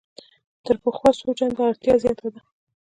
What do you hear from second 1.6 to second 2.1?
اړتیا